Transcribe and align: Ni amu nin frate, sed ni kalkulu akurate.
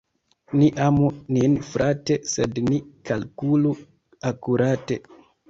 Ni 0.61 0.69
amu 0.85 1.09
nin 1.35 1.57
frate, 1.71 2.17
sed 2.31 2.57
ni 2.71 2.81
kalkulu 3.11 3.75
akurate. 4.33 5.01